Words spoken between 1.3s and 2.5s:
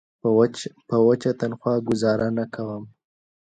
تنخوا ګوزاره نه